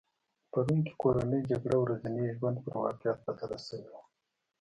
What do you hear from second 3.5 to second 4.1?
شوې وه